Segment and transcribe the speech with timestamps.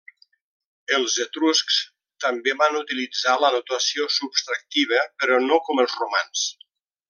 [0.97, 1.75] Els etruscs
[2.25, 6.49] també van utilitzar la notació subtractiva, però no com els romans.